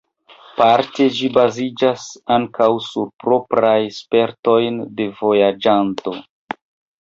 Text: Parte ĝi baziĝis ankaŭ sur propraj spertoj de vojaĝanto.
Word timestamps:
Parte 0.59 1.05
ĝi 1.17 1.27
baziĝis 1.35 2.05
ankaŭ 2.35 2.69
sur 2.85 3.11
propraj 3.25 3.75
spertoj 3.99 4.57
de 5.03 5.07
vojaĝanto. 5.21 6.17